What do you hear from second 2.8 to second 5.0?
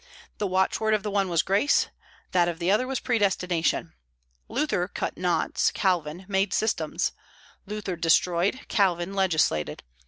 was Predestination. Luther